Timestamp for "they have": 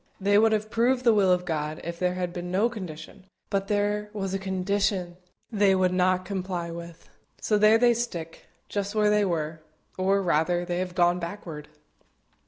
10.65-10.95